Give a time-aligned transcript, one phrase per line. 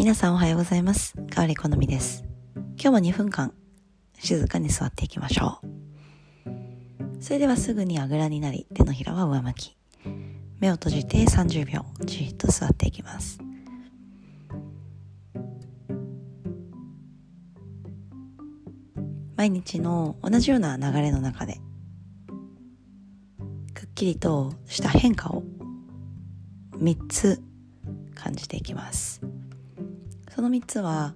[0.00, 1.14] 皆さんおはようございます。
[1.28, 2.24] かわり好みです。
[2.82, 3.52] 今日も2分間
[4.18, 7.22] 静かに座っていきましょう。
[7.22, 9.76] それではすぐにあぐらになり、手のひらは上向き。
[10.58, 13.40] 目を閉じて30秒、じっと座っていきます。
[19.36, 21.60] 毎日の同じような流れの中で、
[23.74, 25.42] くっきりとした変化を
[26.78, 27.42] 3つ
[28.14, 29.20] 感じていきます。
[30.34, 31.14] その3つは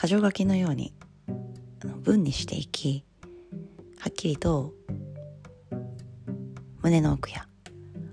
[0.00, 0.94] 箇条書きのように
[2.02, 3.04] 文にしていき
[3.98, 4.72] はっきりと
[6.82, 7.46] 胸の奥や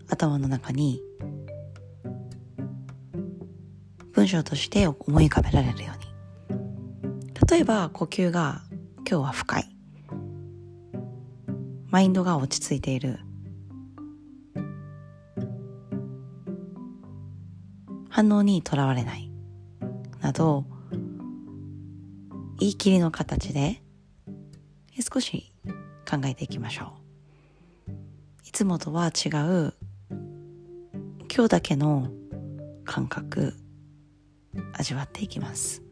[0.10, 1.02] 頭の中に
[4.14, 6.04] 文章として思い浮かべられるように。
[7.50, 8.64] 例えば呼吸が
[8.98, 9.76] 今日は深い。
[11.90, 13.20] マインドが落ち着いている。
[18.10, 19.33] 反応にとらわれない。
[20.24, 20.64] など
[22.58, 23.84] 言い切りの形で
[25.14, 25.52] 少し
[26.10, 26.94] 考えていきましょ
[27.90, 27.92] う。
[28.48, 29.74] いつもとは違う
[31.30, 32.10] 今日だけの
[32.86, 33.54] 感覚
[34.72, 35.84] 味わっていきます。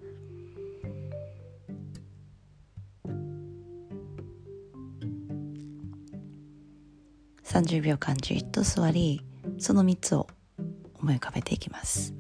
[7.44, 9.26] 30秒間じっと座り
[9.60, 10.28] その3つを
[11.02, 12.14] 思い浮かべていきます。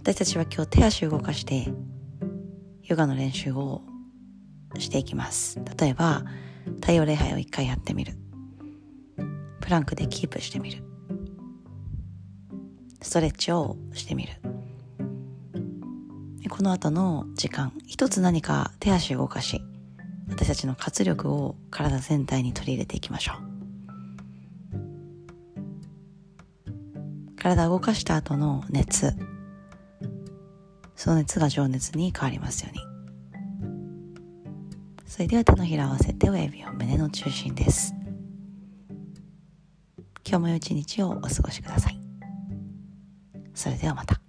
[0.00, 1.68] 私たちは今日手足を動かして
[2.84, 3.82] ヨガの練習を
[4.78, 5.60] していきます。
[5.78, 6.24] 例えば
[6.80, 8.14] 太陽礼拝を一回やってみる。
[9.60, 10.82] プランクでキープしてみる。
[13.02, 14.32] ストレッチをしてみる。
[16.48, 19.62] この後の時間一つ何か手足を動かし
[20.28, 23.36] 私たちの活力を体全体に取り入れていきましょう。
[27.36, 29.14] 体を動かした後の熱。
[31.02, 32.84] その熱が情熱に変わりますように。
[35.06, 37.94] それでは手のひらを合わせて親指を胸の中心です。
[40.22, 41.98] 今日も良い一日をお過ごしください。
[43.54, 44.19] それではまた。